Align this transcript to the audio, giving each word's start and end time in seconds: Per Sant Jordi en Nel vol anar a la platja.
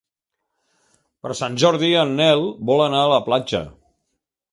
Per 1.27 1.35
Sant 1.39 1.57
Jordi 1.63 1.89
en 2.05 2.13
Nel 2.21 2.41
vol 2.71 2.81
anar 2.87 3.03
a 3.03 3.13
la 3.13 3.21
platja. 3.29 3.63